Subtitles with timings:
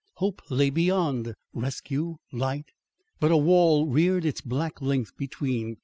[0.15, 2.71] Hope lay beyond, rescue, light.
[3.19, 5.77] But a wall reared its black length between.